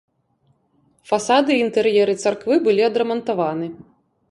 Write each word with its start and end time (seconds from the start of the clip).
Фасады 1.09 1.51
і 1.57 1.61
інтэр'еры 1.67 2.17
царквы 2.25 2.59
былі 2.67 2.83
адрамантаваны. 2.91 3.73